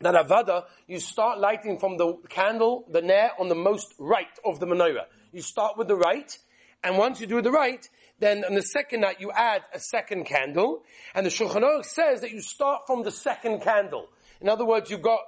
that 0.00 0.14
avada, 0.14 0.64
you 0.86 0.98
start 0.98 1.38
lighting 1.38 1.78
from 1.78 1.98
the 1.98 2.14
candle, 2.28 2.86
the 2.90 3.02
nair, 3.02 3.32
on 3.38 3.48
the 3.48 3.54
most 3.54 3.92
right 3.98 4.26
of 4.44 4.58
the 4.58 4.66
menorah. 4.66 5.04
You 5.32 5.42
start 5.42 5.76
with 5.76 5.88
the 5.88 5.96
right, 5.96 6.36
and 6.82 6.96
once 6.96 7.20
you 7.20 7.26
do 7.26 7.42
the 7.42 7.50
right, 7.50 7.86
then 8.18 8.44
on 8.44 8.54
the 8.54 8.62
second 8.62 9.02
night 9.02 9.20
you 9.20 9.30
add 9.30 9.62
a 9.74 9.78
second 9.78 10.24
candle, 10.24 10.82
and 11.14 11.26
the 11.26 11.30
Shulchan 11.30 11.62
Aruch 11.62 11.84
says 11.84 12.22
that 12.22 12.30
you 12.30 12.40
start 12.40 12.82
from 12.86 13.02
the 13.02 13.10
second 13.10 13.60
candle. 13.60 14.08
In 14.40 14.48
other 14.48 14.64
words, 14.64 14.90
you've 14.90 15.02
got 15.02 15.20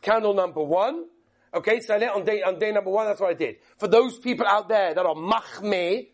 candle 0.00 0.32
number 0.32 0.62
one, 0.62 1.04
okay, 1.52 1.80
so 1.80 1.94
on 1.94 2.24
day, 2.24 2.42
on 2.42 2.58
day 2.58 2.72
number 2.72 2.90
one, 2.90 3.06
that's 3.06 3.20
what 3.20 3.30
I 3.30 3.34
did. 3.34 3.56
For 3.78 3.88
those 3.88 4.18
people 4.18 4.46
out 4.46 4.68
there 4.70 4.94
that 4.94 5.04
are 5.04 5.14
machmeh, 5.14 6.08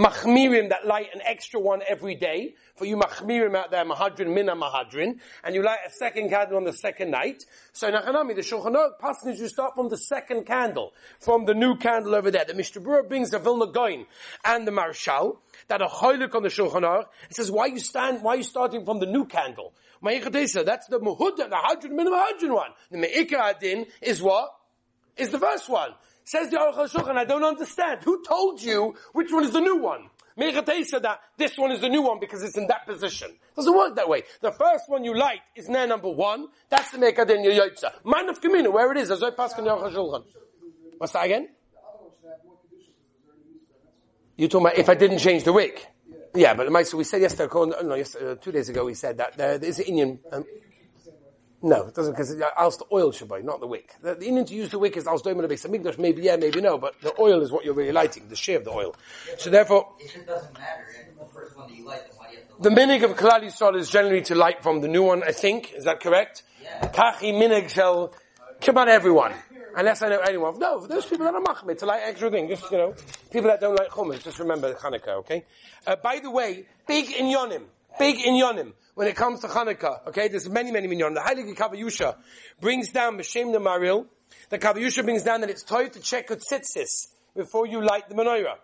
machmirim 0.00 0.70
that 0.70 0.86
light 0.86 1.08
an 1.14 1.20
extra 1.24 1.60
one 1.60 1.82
every 1.86 2.14
day. 2.14 2.54
For 2.76 2.86
you 2.86 2.96
machmirim 2.96 3.54
out 3.54 3.70
there, 3.70 3.84
mahadrin 3.84 4.32
mina 4.34 4.56
mahadrin, 4.56 5.20
and 5.44 5.54
you 5.54 5.62
light 5.62 5.80
a 5.86 5.90
second 5.90 6.30
candle 6.30 6.56
on 6.56 6.64
the 6.64 6.72
second 6.72 7.10
night. 7.10 7.44
So 7.72 7.90
Nachanami, 7.90 8.34
the 8.34 8.40
Shulchan 8.40 8.74
Aruch 8.74 8.98
passage, 8.98 9.38
you 9.38 9.48
start 9.48 9.74
from 9.74 9.90
the 9.90 9.98
second 9.98 10.46
candle, 10.46 10.94
from 11.18 11.44
the 11.44 11.52
new 11.52 11.76
candle 11.76 12.14
over 12.14 12.30
there. 12.30 12.46
The 12.46 12.54
Mishnah 12.54 12.80
Berurah 12.80 13.06
brings 13.06 13.30
the 13.30 13.38
Vilna 13.38 13.66
Gaon 13.66 14.06
and 14.44 14.66
the 14.66 14.70
Maharshal 14.70 15.36
that 15.68 15.82
are 15.82 15.90
hoilik 15.90 16.34
on 16.34 16.42
the 16.42 16.48
Shulchan 16.48 16.82
Aruch. 16.82 17.06
It 17.28 17.36
says, 17.36 17.50
why 17.50 17.66
you 17.66 17.78
stand, 17.78 18.22
why 18.22 18.34
are 18.34 18.38
you 18.38 18.42
starting 18.42 18.86
from 18.86 18.98
the 18.98 19.06
new 19.06 19.26
candle? 19.26 19.74
That's 20.02 20.86
the 20.86 20.98
Muhuda, 20.98 21.50
the 21.50 21.56
Hadrin 21.56 21.90
mina 21.90 22.10
Mahadrin 22.10 22.54
one. 22.54 22.70
The 22.90 22.96
Me'ikah 22.96 23.54
Adin 23.54 23.84
is 24.00 24.22
what? 24.22 24.50
Is 25.18 25.28
the 25.28 25.38
first 25.38 25.68
one. 25.68 25.90
Says 26.30 26.48
the 26.48 26.58
Aruch 26.58 26.76
HaShulchan, 26.76 27.16
I 27.16 27.24
don't 27.24 27.42
understand. 27.42 28.02
Who 28.04 28.22
told 28.22 28.62
you 28.62 28.94
which 29.14 29.32
one 29.32 29.42
is 29.42 29.50
the 29.50 29.60
new 29.60 29.78
one? 29.78 30.10
Mechatei 30.38 30.84
said 30.84 31.02
that 31.02 31.18
this 31.36 31.58
one 31.58 31.72
is 31.72 31.80
the 31.80 31.88
new 31.88 32.02
one 32.02 32.20
because 32.20 32.44
it's 32.44 32.56
in 32.56 32.68
that 32.68 32.86
position. 32.86 33.36
Doesn't 33.56 33.76
work 33.76 33.96
that 33.96 34.08
way. 34.08 34.22
The 34.40 34.52
first 34.52 34.84
one 34.86 35.02
you 35.02 35.12
light 35.12 35.40
is 35.56 35.68
nair 35.68 35.88
number 35.88 36.08
one. 36.08 36.46
That's 36.68 36.92
the 36.92 36.98
Mekadin 36.98 37.44
Yoyotza. 37.44 38.04
Man 38.04 38.28
of 38.28 38.40
Kamina, 38.40 38.72
where 38.72 38.92
it 38.92 38.98
is, 38.98 39.10
as 39.10 39.24
I 39.24 39.32
pass 39.32 39.58
in 39.58 39.64
Aruch 39.64 39.92
HaShulchan. 39.92 40.22
What's 40.98 41.14
that 41.14 41.24
again? 41.24 41.48
You 44.36 44.46
talking 44.46 44.68
about 44.68 44.78
if 44.78 44.88
I 44.88 44.94
didn't 44.94 45.18
change 45.18 45.42
the 45.42 45.52
wick? 45.52 45.84
Yeah, 46.36 46.54
but 46.54 46.70
the 46.70 46.96
we 46.96 47.02
said 47.02 47.22
yesterday, 47.22 47.52
no, 47.82 47.94
yesterday, 47.96 48.40
two 48.40 48.52
days 48.52 48.68
ago, 48.68 48.84
we 48.84 48.94
said 48.94 49.18
that 49.18 49.36
there 49.36 49.54
is 49.54 49.80
an 49.80 49.84
Indian. 49.86 50.20
Um, 50.30 50.44
no, 51.62 51.86
it 51.86 51.94
doesn't, 51.94 52.12
because 52.14 52.34
als 52.56 52.78
the 52.78 52.86
oil 52.90 53.12
should 53.12 53.28
buy, 53.28 53.40
not 53.40 53.60
the 53.60 53.66
wick. 53.66 53.94
The, 54.02 54.14
the 54.14 54.26
Indian 54.26 54.46
to 54.46 54.54
use 54.54 54.70
the 54.70 54.78
wick 54.78 54.96
is 54.96 55.06
als 55.06 55.22
doimen 55.22 55.46
base 55.48 55.66
maybe 55.98 56.22
yeah, 56.22 56.36
maybe 56.36 56.60
no, 56.60 56.78
but 56.78 56.98
the 57.02 57.12
oil 57.20 57.42
is 57.42 57.52
what 57.52 57.64
you're 57.64 57.74
really 57.74 57.92
lighting, 57.92 58.28
the 58.28 58.36
share 58.36 58.56
of 58.58 58.64
the 58.64 58.70
oil. 58.70 58.94
So 59.36 59.50
therefore, 59.50 59.92
it 59.98 60.26
doesn't 60.26 60.54
matter. 60.54 60.86
The 61.18 61.26
first 61.26 61.56
one 61.56 61.68
that 61.68 61.76
you 61.76 61.84
light, 61.84 62.02
why 62.16 62.28
do 62.28 62.32
you 62.32 62.38
have 62.38 62.48
to 62.48 62.62
the 62.62 62.70
minig 62.70 63.02
of 63.02 63.16
Kalal 63.16 63.42
Yisrael 63.42 63.76
is 63.78 63.90
generally 63.90 64.22
to 64.22 64.34
light 64.34 64.62
from 64.62 64.80
the 64.80 64.88
new 64.88 65.02
one, 65.02 65.22
I 65.22 65.32
think. 65.32 65.74
Is 65.74 65.84
that 65.84 66.00
correct? 66.00 66.44
Yeah. 66.62 66.88
Kachi 66.88 67.34
minig 67.34 67.68
shall 67.68 68.14
come 68.60 68.78
on 68.78 68.88
everyone. 68.88 69.34
Unless 69.76 70.02
I 70.02 70.08
know 70.08 70.18
anyone. 70.18 70.58
No, 70.58 70.80
for 70.80 70.88
those 70.88 71.06
people 71.06 71.26
that 71.26 71.34
are 71.34 71.42
machmir, 71.42 71.78
to 71.78 71.86
light 71.86 72.02
extra 72.04 72.30
thing, 72.30 72.48
just, 72.48 72.70
you 72.70 72.78
know, 72.78 72.94
people 73.30 73.50
that 73.50 73.60
don't 73.60 73.76
like 73.76 73.88
chumash, 73.90 74.22
just 74.22 74.38
remember 74.38 74.74
Hanukkah, 74.74 75.18
okay? 75.18 75.44
Uh, 75.86 75.96
by 75.96 76.18
the 76.18 76.30
way, 76.30 76.64
big 76.86 77.10
in 77.12 77.26
Yonim, 77.26 77.62
big 77.98 78.20
in 78.20 78.34
Yonim 78.34 78.72
when 79.00 79.08
it 79.08 79.16
comes 79.16 79.40
to 79.40 79.46
Hanukkah. 79.46 80.08
Okay, 80.08 80.28
there's 80.28 80.46
many, 80.46 80.70
many 80.70 80.86
minyan. 80.86 81.14
The 81.14 81.20
Heilige 81.20 81.56
Kav 81.56 81.72
HaYashar 81.72 82.16
brings 82.60 82.90
down 82.90 83.16
B'Shem 83.16 83.50
the 83.50 83.58
Maril. 83.58 84.04
The 84.50 84.58
Kav 84.58 84.74
HaYashar 84.74 85.04
brings 85.04 85.22
down 85.22 85.40
that 85.40 85.48
it's 85.48 85.62
time 85.62 85.88
to 85.88 86.00
check 86.00 86.28
your 86.28 86.36
tzitzis 86.36 87.06
before 87.34 87.66
you 87.66 87.82
light 87.82 88.10
the 88.10 88.14
menorah. 88.14 88.56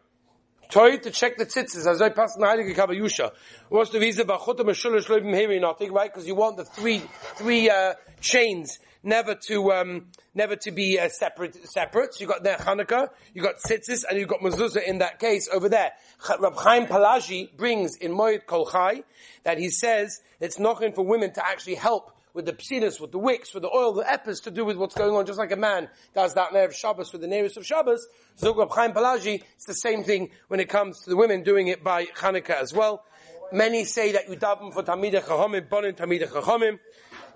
Toy 0.71 0.97
to 0.99 1.11
check 1.11 1.37
the 1.37 1.47
tzitzis, 1.47 1.87
as 1.87 2.03
I 2.03 2.09
pass 2.09 2.35
in 2.35 2.41
the 2.41 2.47
Heilige 2.47 2.75
Kav 2.75 2.89
HaYashar. 2.89 3.31
What's 3.69 3.91
the 3.91 4.01
reason? 4.01 4.27
Hevi 4.27 5.61
nothing, 5.61 5.93
right? 5.93 6.13
Because 6.13 6.27
you 6.27 6.35
want 6.35 6.57
the 6.57 6.65
three, 6.65 7.03
three, 7.37 7.71
uh, 7.71 7.95
chains 8.21 8.79
never 9.03 9.35
to, 9.35 9.73
um, 9.73 10.07
never 10.35 10.57
to 10.57 10.71
be 10.73 10.99
uh, 10.99 11.09
separate, 11.09 11.55
separate. 11.69 12.15
So 12.15 12.21
you 12.23 12.27
got 12.27 12.43
there 12.43 12.57
Hanukkah, 12.57 13.09
you 13.33 13.43
got 13.43 13.57
tzitzis, 13.59 14.05
and 14.09 14.19
you 14.19 14.27
got 14.27 14.41
mezuzah 14.41 14.83
in 14.83 14.99
that 14.99 15.21
case 15.21 15.49
over 15.53 15.69
there. 15.69 15.93
Rab 16.41 16.57
Chaim 16.57 16.87
Palaji 16.87 17.57
brings 17.57 17.97
in 17.97 18.13
Moed 18.13 18.47
Kol 18.47 18.67
Chai 18.67 19.05
that 19.45 19.59
he 19.59 19.71
says 19.71 20.21
it's 20.41 20.59
nothing 20.59 20.93
for 20.93 21.07
women 21.07 21.33
to 21.35 21.47
actually 21.47 21.77
help 21.77 22.13
with 22.37 22.45
the 22.45 22.53
psinus, 22.53 23.01
with 23.01 23.11
the 23.11 23.19
wicks, 23.19 23.55
with 23.55 23.63
the 23.63 23.71
oil, 23.75 23.95
the 23.95 24.05
epis 24.05 24.43
to 24.43 24.51
do 24.51 24.65
with 24.65 24.77
what's 24.77 24.95
going 24.95 25.17
on, 25.17 25.25
just 25.27 25.39
like 25.39 25.51
a 25.51 25.57
man 25.57 25.89
does 26.15 26.35
that 26.35 26.53
in 26.53 26.71
Shabbos 26.71 27.11
with 27.11 27.23
the 27.23 27.27
nearest 27.27 27.57
of 27.57 27.67
Shabbos. 27.67 28.07
Zog 28.39 28.59
Rab 28.59 28.71
Chaim 28.71 28.93
Palaji, 28.93 29.43
it's 29.55 29.65
the 29.65 29.73
same 29.73 30.05
thing 30.05 30.31
when 30.49 30.61
it 30.61 30.69
comes 30.69 31.03
to 31.03 31.11
the 31.11 31.17
women 31.17 31.43
doing 31.43 31.69
it 31.69 31.83
by 31.83 32.05
Hanukkah 32.05 32.61
as 32.61 32.75
well. 32.75 33.03
Many 33.51 33.85
say 33.85 34.13
that 34.13 34.29
you 34.29 34.37
daven 34.37 34.73
for 34.73 34.83
Tamidei 34.83 35.23
Chachamim, 35.23 35.69
Bonin 35.69 35.95
Tamidei 35.95 36.29
Chachamim. 36.29 36.79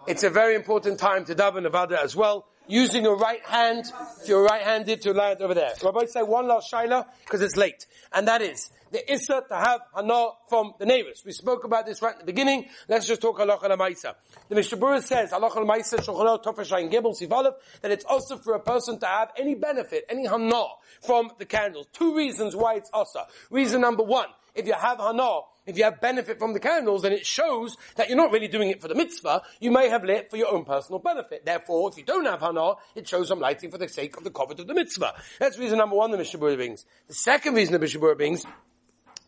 It's 0.06 0.22
a 0.22 0.30
very 0.30 0.54
important 0.54 0.98
time 0.98 1.24
to 1.24 1.34
daven 1.34 1.64
it 1.64 1.98
as 1.98 2.14
well. 2.14 2.46
Using 2.70 3.02
your 3.02 3.16
right 3.16 3.44
hand, 3.44 3.84
if 4.22 4.28
you're 4.28 4.44
right-handed, 4.44 5.02
to 5.02 5.12
land 5.12 5.42
over 5.42 5.54
there. 5.54 5.72
Rabbi 5.82 6.06
say 6.06 6.22
one 6.22 6.46
last 6.46 6.72
shaila, 6.72 7.04
because 7.24 7.40
it's 7.42 7.56
late. 7.56 7.86
And 8.12 8.28
that 8.28 8.42
is, 8.42 8.70
the 8.92 9.12
issa 9.12 9.42
to 9.48 9.56
have 9.56 9.80
hana 9.94 10.28
from 10.48 10.74
the 10.78 10.86
neighbors. 10.86 11.22
We 11.24 11.32
spoke 11.32 11.64
about 11.64 11.86
this 11.86 12.00
right 12.02 12.14
at 12.14 12.20
the 12.20 12.26
beginning. 12.26 12.66
Let's 12.88 13.06
just 13.06 13.20
talk 13.20 13.38
halacha 13.38 13.62
lemaisa. 13.62 14.14
The 14.48 14.54
Mishnah 14.54 14.78
Berurah 14.78 15.02
says 15.02 15.32
halacha 15.32 15.56
lemaisa 15.56 15.98
shochalot 15.98 16.44
tofeshayin 16.44 16.92
gibel 16.92 17.20
sivalev 17.20 17.54
that 17.82 17.90
it's 17.90 18.04
also 18.04 18.36
for 18.36 18.54
a 18.54 18.60
person 18.60 18.98
to 19.00 19.06
have 19.06 19.32
any 19.36 19.54
benefit, 19.54 20.04
any 20.08 20.26
hana 20.26 20.64
from 21.02 21.30
the 21.38 21.46
candles. 21.46 21.86
Two 21.92 22.16
reasons 22.16 22.54
why 22.54 22.74
it's 22.74 22.90
also. 22.92 23.20
Reason 23.50 23.80
number 23.80 24.02
one, 24.02 24.28
if 24.54 24.66
you 24.66 24.72
have 24.74 24.98
hana, 24.98 25.40
if 25.66 25.76
you 25.76 25.84
have 25.84 26.00
benefit 26.00 26.38
from 26.38 26.52
the 26.52 26.60
candles, 26.60 27.02
then 27.02 27.12
it 27.12 27.24
shows 27.24 27.76
that 27.96 28.08
you're 28.08 28.16
not 28.16 28.32
really 28.32 28.48
doing 28.48 28.70
it 28.70 28.80
for 28.80 28.88
the 28.88 28.94
mitzvah. 28.94 29.42
You 29.60 29.70
may 29.70 29.88
have 29.88 30.04
lit 30.04 30.30
for 30.30 30.36
your 30.36 30.52
own 30.52 30.64
personal 30.64 30.98
benefit. 30.98 31.44
Therefore, 31.44 31.90
if 31.90 31.96
you 31.96 32.04
don't 32.04 32.26
have 32.26 32.40
hana, 32.40 32.74
it 32.94 33.06
shows 33.06 33.30
I'm 33.30 33.40
lighting 33.40 33.70
for 33.70 33.78
the 33.78 33.88
sake 33.88 34.16
of 34.16 34.24
the 34.24 34.30
covet 34.30 34.60
of 34.60 34.66
the 34.66 34.74
mitzvah. 34.74 35.14
That's 35.38 35.58
reason 35.58 35.78
number 35.78 35.96
one 35.96 36.10
the 36.10 36.18
Mishnah 36.18 36.40
Berurah 36.40 36.56
brings. 36.56 36.86
The 37.08 37.14
second 37.14 37.54
reason 37.54 37.72
the 37.72 37.78
Mishnah 37.78 38.00
Berurah 38.00 38.16
brings 38.16 38.44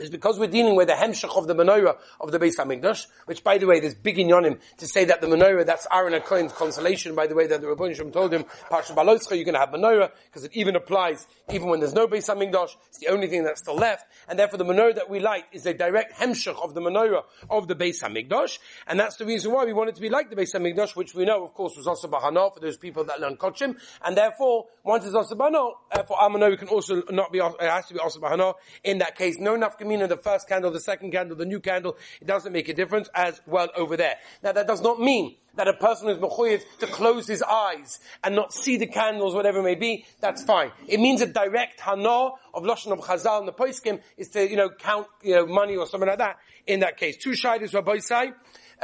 is 0.03 0.11
because 0.11 0.39
we're 0.39 0.47
dealing 0.47 0.77
with 0.77 0.89
the 0.89 0.95
hemshach 0.95 1.37
of 1.37 1.47
the 1.47 1.55
menorah 1.55 1.97
of 2.21 2.33
the 2.33 2.39
Beis 2.39 2.57
Hamikdash, 2.57 3.07
which 3.27 3.43
by 3.45 3.59
the 3.59 3.67
way, 3.67 3.81
there's 3.81 3.95
big 3.95 4.17
inyonim 4.17 4.59
to 4.79 4.87
say 4.87 5.05
that 5.05 5.21
the 5.21 5.27
menorah, 5.27 5.65
that's 5.65 5.87
Aaron 5.93 6.21
Cohen's 6.23 6.53
consolation, 6.53 7.15
by 7.15 7.27
the 7.27 7.35
way, 7.35 7.47
that 7.47 7.61
the 7.61 7.69
Rabbi 7.69 7.93
Shem 7.93 8.11
told 8.11 8.33
him, 8.33 8.45
Parsha 8.71 8.95
Baloscha, 8.95 9.37
you're 9.37 9.45
going 9.45 9.55
to 9.55 9.61
have 9.61 9.71
menorah, 9.71 10.11
because 10.27 10.45
it 10.45 10.51
even 10.55 10.77
applies, 10.77 11.27
even 11.53 11.69
when 11.69 11.81
there's 11.81 11.95
no 11.95 12.07
Beis 12.07 12.29
Hamikdash, 12.29 12.71
it's 12.89 12.99
the 12.99 13.09
only 13.09 13.29
thing 13.29 13.45
that's 13.45 13.61
still 13.61 13.77
left, 13.77 14.05
and 14.29 14.39
therefore 14.39 14.59
the 14.59 14.65
menorah 14.65 14.95
that 14.95 15.09
we 15.09 15.21
light 15.21 15.45
is 15.53 15.67
a 15.67 15.75
direct 15.75 16.15
hemshach 16.15 16.63
of 16.63 16.75
the 16.75 16.81
menorah 16.81 17.23
of 17.51 17.69
the 17.69 17.75
Beis 17.75 18.03
Hamikdash, 18.03 18.59
and 18.87 18.99
that's 18.99 19.17
the 19.17 19.27
reason 19.27 19.53
why 19.53 19.65
we 19.65 19.73
want 19.73 19.89
it 19.89 19.95
to 19.95 20.01
be 20.01 20.09
like 20.09 20.31
the 20.31 20.37
Beis 20.37 20.55
Hamikdash, 20.55 20.97
which 20.97 21.15
we 21.15 21.25
know, 21.25 21.45
of 21.45 21.55
course, 21.55 21.77
was 21.77 21.87
also 21.87 22.09
Bahana 22.09 22.53
for 22.53 22.61
those 22.61 22.77
people 22.77 23.05
that 23.05 23.21
learn 23.21 23.37
Kochim, 23.37 23.77
and 24.05 24.17
therefore, 24.17 24.67
once 24.85 25.05
it's 25.05 25.15
also 25.15 25.35
Bahana, 25.35 25.73
for 26.07 26.21
our 26.21 26.31
menorah 26.31 26.59
can 26.59 26.69
also 26.69 27.03
not 27.11 27.33
be, 27.33 27.39
it 27.39 27.61
has 27.61 27.87
to 27.87 27.95
be 27.95 28.01
also 28.01 28.21
Bahana, 28.21 28.55
in 28.85 28.99
that 28.99 29.17
case, 29.17 29.39
no 29.39 29.57
nafkamina, 29.57 29.92
the 30.01 30.17
first 30.17 30.49
candle, 30.49 30.71
the 30.71 30.81
second 30.81 31.11
candle, 31.11 31.37
the 31.37 31.47
new 31.47 31.61
candle, 31.61 31.97
it 32.21 32.27
doesn't 32.27 32.53
make 32.53 32.69
a 32.69 32.75
difference 32.75 33.09
as 33.15 33.41
well 33.47 33.69
over 33.77 33.97
there. 33.97 34.17
Now 34.43 34.53
that 34.53 34.67
does 34.67 34.81
not 34.81 35.01
mean 35.01 35.37
that 35.55 35.69
a 35.69 35.75
person 35.75 36.09
is 36.09 36.19
mechuyev 36.19 36.63
to 36.81 36.87
close 36.87 37.27
his 37.27 37.43
eyes 37.43 38.01
and 38.25 38.35
not 38.35 38.53
see 38.53 38.77
the 38.77 38.87
candles, 38.87 39.35
whatever 39.35 39.59
it 39.61 39.65
may 39.65 39.75
be, 39.75 40.05
that's 40.21 40.43
fine. 40.43 40.73
It 40.89 40.99
means 40.99 41.21
a 41.21 41.27
direct 41.27 41.81
hana 41.81 42.09
of 42.09 42.63
lashon 42.63 42.93
of 42.93 43.01
chazal 43.01 43.41
and 43.41 43.49
the 43.49 43.53
poiskim 43.53 44.01
is 44.17 44.29
to, 44.31 44.49
you 44.49 44.57
know, 44.57 44.71
count, 44.71 45.07
you 45.23 45.35
know, 45.35 45.47
money 45.47 45.77
or 45.77 45.87
something 45.87 46.09
like 46.09 46.19
that. 46.19 46.39
In 46.67 46.81
that 46.81 46.97
case, 46.97 47.17
two 47.17 47.31
shaylas 47.31 47.75
Rabbi 47.75 47.99
Sai, 47.99 48.33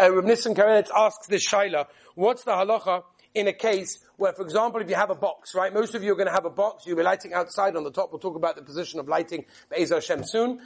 uh, 0.00 0.12
Rav 0.12 0.24
Nissen 0.24 0.54
Karelitz 0.54 0.90
asks 0.94 1.26
this 1.26 1.46
shayla, 1.48 1.86
what's 2.14 2.44
the 2.44 2.52
halacha 2.52 3.02
in 3.34 3.46
a 3.46 3.52
case 3.52 3.98
where, 4.16 4.32
for 4.32 4.42
example, 4.42 4.80
if 4.80 4.88
you 4.88 4.96
have 4.96 5.10
a 5.10 5.14
box, 5.14 5.54
right? 5.54 5.72
Most 5.72 5.94
of 5.94 6.02
you 6.02 6.12
are 6.12 6.16
going 6.16 6.26
to 6.26 6.32
have 6.32 6.44
a 6.44 6.50
box. 6.50 6.86
You'll 6.86 6.96
be 6.96 7.02
lighting 7.02 7.32
outside 7.34 7.76
on 7.76 7.84
the 7.84 7.90
top. 7.90 8.10
We'll 8.10 8.18
talk 8.18 8.36
about 8.36 8.56
the 8.56 8.62
position 8.62 8.98
of 8.98 9.06
lighting 9.06 9.44
Be'ez 9.70 9.90
Hashem 9.90 10.24
soon 10.24 10.60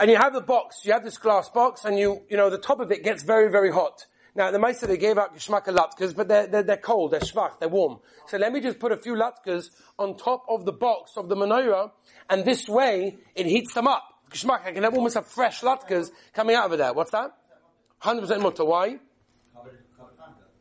and 0.00 0.10
you 0.10 0.16
have 0.16 0.32
the 0.32 0.40
box, 0.40 0.84
you 0.84 0.92
have 0.92 1.04
this 1.04 1.18
glass 1.18 1.50
box, 1.50 1.84
and 1.84 1.98
you, 1.98 2.22
you 2.30 2.36
know, 2.38 2.48
the 2.48 2.58
top 2.58 2.80
of 2.80 2.90
it 2.90 3.04
gets 3.04 3.22
very, 3.22 3.50
very 3.50 3.70
hot. 3.70 4.06
Now, 4.34 4.50
the 4.50 4.58
Meister, 4.58 4.86
they 4.86 4.96
gave 4.96 5.18
out 5.18 5.36
geschmacke 5.36 5.66
latkes, 5.66 6.16
but 6.16 6.26
they're, 6.26 6.46
they're, 6.46 6.62
they're, 6.62 6.76
cold, 6.78 7.10
they're 7.10 7.20
schwach, 7.20 7.58
they're 7.58 7.68
warm. 7.68 7.98
So 8.26 8.38
let 8.38 8.52
me 8.52 8.60
just 8.60 8.78
put 8.78 8.92
a 8.92 8.96
few 8.96 9.14
latkes 9.14 9.68
on 9.98 10.16
top 10.16 10.44
of 10.48 10.64
the 10.64 10.72
box 10.72 11.18
of 11.18 11.28
the 11.28 11.36
menorah, 11.36 11.90
and 12.30 12.44
this 12.46 12.66
way, 12.66 13.18
it 13.34 13.44
heats 13.44 13.74
them 13.74 13.86
up. 13.86 14.04
Geschmack, 14.30 14.64
I 14.64 14.72
can 14.72 14.84
have 14.84 14.94
almost 14.94 15.16
have 15.16 15.26
fresh 15.26 15.60
latkes 15.60 16.10
coming 16.32 16.56
out 16.56 16.72
of 16.72 16.78
there. 16.78 16.94
What's 16.94 17.10
that? 17.10 17.32
100% 18.02 18.40
mutter. 18.40 18.64
Why? 18.64 18.98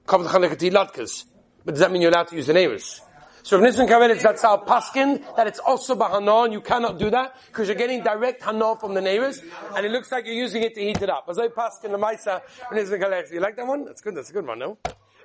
Covered 0.06 0.28
Chanukah 0.28 0.72
latkes. 0.72 1.24
But 1.64 1.76
does 1.76 1.80
that 1.80 1.92
mean 1.92 2.02
you're 2.02 2.12
allowed 2.12 2.28
to 2.30 2.36
use 2.36 2.48
the 2.48 2.54
neighbors? 2.54 3.02
So 3.50 3.58
if 3.58 3.64
Nissen 3.64 3.88
Karelitz 3.88 4.22
that's 4.22 4.44
our 4.44 4.64
paskin, 4.64 5.24
that 5.36 5.48
it's 5.48 5.58
also 5.58 5.96
bahana, 5.96 6.44
and 6.44 6.54
you 6.54 6.62
cannot 6.62 7.00
do 7.00 7.10
that, 7.10 7.36
because 7.48 7.68
you're 7.68 7.76
getting 7.76 8.04
direct 8.04 8.44
hana 8.44 8.76
from 8.76 8.94
the 8.94 9.02
neighbors, 9.02 9.42
and 9.76 9.84
it 9.84 9.92
looks 9.92 10.12
like 10.12 10.28
you're 10.28 10.36
using 10.36 10.62
it 10.62 10.76
to 10.76 10.82
heat 10.82 11.02
it 11.02 11.10
up. 11.10 11.26
As 11.28 11.40
I 11.40 11.48
paskin 11.48 11.90
the 11.90 11.98
maisa, 11.98 12.44
Nissen 12.72 13.02
Karelitz. 13.02 13.34
You 13.34 13.40
like 13.40 13.56
that 13.56 13.66
one? 13.66 13.86
That's 13.86 14.02
good, 14.02 14.14
that's 14.14 14.30
a 14.30 14.34
good 14.34 14.46
one, 14.46 14.60
no? 14.60 14.78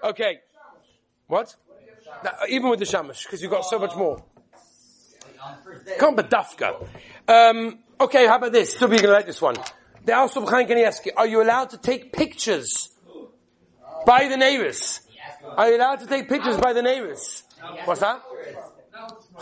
Okay. 0.02 0.38
What? 1.26 1.54
Now, 2.24 2.30
even 2.48 2.70
with 2.70 2.78
the 2.78 2.86
shamash, 2.86 3.24
because 3.24 3.42
you've 3.42 3.50
got 3.50 3.66
so 3.66 3.78
much 3.78 3.94
more. 3.94 4.24
Come 5.98 6.16
dafka. 6.16 6.82
Um, 7.28 7.80
okay, 8.00 8.26
how 8.26 8.36
about 8.36 8.52
this? 8.52 8.74
Still, 8.74 8.88
going 8.88 9.02
to 9.02 9.08
like 9.12 9.26
this 9.26 9.42
one. 9.42 9.56
The 10.02 10.14
also 10.14 10.42
Are 10.46 11.26
you 11.26 11.42
allowed 11.42 11.70
to 11.70 11.76
take 11.76 12.10
pictures 12.10 12.88
by 14.06 14.28
the 14.28 14.38
neighbors? 14.38 15.02
Are 15.44 15.68
you 15.68 15.76
allowed 15.76 15.96
to 15.96 16.06
take 16.06 16.26
pictures 16.26 16.56
by 16.56 16.72
the 16.72 16.80
neighbors? 16.80 17.43
What's 17.84 18.00
that? 18.00 18.22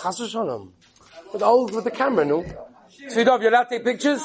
Chas 0.00 0.30
Shalom. 0.30 0.72
With 1.32 1.40
the 1.40 1.46
old, 1.46 1.74
with 1.74 1.84
the 1.84 1.90
camera, 1.90 2.24
no? 2.24 2.44
Svidov, 3.08 3.40
you're 3.40 3.50
allowed 3.50 3.64
to 3.64 3.78
take 3.78 3.84
pictures? 3.84 4.22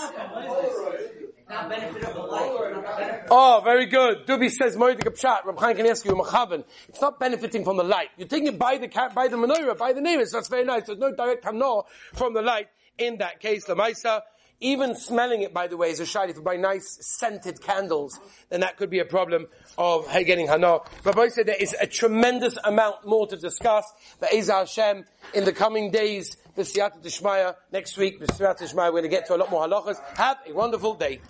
Oh, 3.29 3.61
very 3.63 3.85
good. 3.85 4.25
Dubi 4.25 4.51
says, 4.51 4.75
Moedik 4.75 5.01
Pshat, 5.01 5.45
Rab 5.45 5.59
Chaim 5.59 5.75
can 5.75 5.85
ask 5.87 6.05
you, 6.05 6.11
Machavan. 6.11 6.63
It's 6.89 7.01
not 7.01 7.19
benefiting 7.19 7.63
from 7.63 7.77
the 7.77 7.83
light. 7.83 8.09
You're 8.17 8.27
taking 8.27 8.47
it 8.47 8.59
by 8.59 8.77
the, 8.77 8.87
by 9.13 9.27
the 9.27 9.37
menorah, 9.37 9.77
by 9.77 9.93
the 9.93 10.01
neighbors. 10.01 10.31
That's 10.31 10.47
very 10.47 10.65
nice. 10.65 10.85
There's 10.85 10.99
no 10.99 11.13
direct 11.13 11.43
hana 11.43 11.81
from 12.13 12.33
the 12.33 12.41
light. 12.41 12.67
In 12.97 13.17
that 13.19 13.39
case, 13.39 13.65
the 13.65 13.75
Maisa, 13.75 14.21
even 14.59 14.95
smelling 14.95 15.43
it, 15.43 15.53
by 15.53 15.67
the 15.67 15.77
way, 15.77 15.91
is 15.91 15.99
a 15.99 16.03
shayla. 16.03 16.29
If 16.29 16.37
you 16.37 16.41
buy 16.41 16.55
nice 16.55 16.97
scented 17.01 17.61
candles, 17.61 18.19
then 18.49 18.61
that 18.61 18.77
could 18.77 18.89
be 18.89 18.99
a 18.99 19.05
problem 19.05 19.47
of 19.77 20.07
getting 20.25 20.47
hana. 20.47 20.79
Rabbi 21.03 21.27
said 21.27 21.45
there 21.45 21.55
is 21.59 21.75
a 21.79 21.85
tremendous 21.85 22.57
amount 22.63 23.05
more 23.05 23.27
to 23.27 23.37
discuss. 23.37 23.85
But 24.19 24.33
Eza 24.33 24.53
Hashem, 24.53 25.05
in 25.33 25.45
the 25.45 25.53
coming 25.53 25.91
days, 25.91 26.37
the 26.55 26.63
Siyata 26.63 27.03
Dishmaya, 27.03 27.55
next 27.71 27.97
week, 27.97 28.19
the 28.19 28.25
Siyata 28.25 28.61
Dishmaya, 28.61 28.85
we're 28.85 29.01
going 29.01 29.03
to 29.03 29.09
get 29.09 29.27
to 29.27 29.35
a 29.35 29.37
lot 29.37 29.51
more 29.51 29.67
halachas. 29.67 29.97
Have 30.17 30.37
a 30.47 30.53
wonderful 30.53 30.95
day. 30.95 31.21